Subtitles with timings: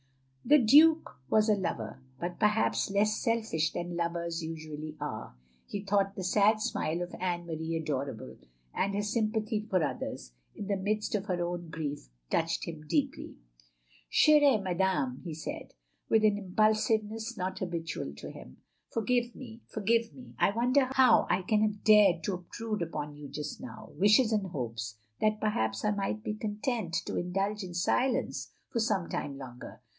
[0.51, 5.35] "The Duke was a lover, but perhaps less selfish than lovers usually are;
[5.67, 8.37] he thought the sad smile of Anne Marie adorable;
[8.73, 13.35] and her sympathy for others, in the midst of her own grief, touched him deeply.
[14.11, 15.75] "Chfere madame," he said,
[16.09, 18.57] with an impulsive ness not habitual to him,
[18.89, 20.33] forgive me, forgive me.
[20.39, 24.47] I wonder how I can have dared to obtrude upon you just now— ^wishes and
[24.47, 29.81] hopes, that perhaps I must be content to indulge in silence for some time longer.